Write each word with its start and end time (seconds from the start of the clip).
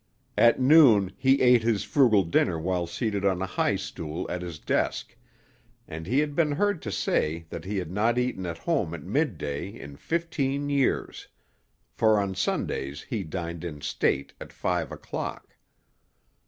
At 0.39 0.59
noon 0.59 1.13
he 1.15 1.41
ate 1.43 1.61
his 1.61 1.83
frugal 1.83 2.23
dinner 2.23 2.57
while 2.57 2.87
seated 2.87 3.23
on 3.23 3.39
a 3.39 3.45
high 3.45 3.75
stool 3.75 4.25
at 4.31 4.41
his 4.41 4.57
desk, 4.57 5.15
and 5.87 6.07
he 6.07 6.17
had 6.17 6.33
been 6.35 6.53
heard 6.53 6.81
to 6.81 6.91
say 6.91 7.45
that 7.51 7.65
he 7.65 7.77
had 7.77 7.91
not 7.91 8.17
eaten 8.17 8.47
at 8.47 8.57
home 8.57 8.95
at 8.95 9.03
midday 9.03 9.67
in 9.67 9.95
fifteen 9.97 10.69
years; 10.71 11.27
for 11.93 12.19
on 12.19 12.33
Sundays 12.33 13.03
he 13.03 13.23
dined 13.23 13.63
in 13.63 13.79
state 13.79 14.33
at 14.41 14.51
five 14.51 14.91
o'clock. 14.91 15.55